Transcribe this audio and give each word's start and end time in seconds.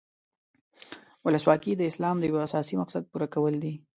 ولسواکي 1.25 1.71
د 1.75 1.81
اسلام 1.91 2.15
د 2.19 2.23
یو 2.31 2.37
اساسي 2.47 2.73
مقصد 2.81 3.03
پوره 3.11 3.27
کول 3.33 3.53
دي. 3.63 3.73